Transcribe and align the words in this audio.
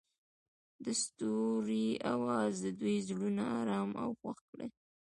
د 0.83 0.85
ستوري 1.03 1.87
اواز 2.13 2.53
د 2.65 2.67
دوی 2.79 2.97
زړونه 3.07 3.43
ارامه 3.59 3.97
او 4.03 4.09
خوښ 4.19 4.37
کړل. 4.49 4.69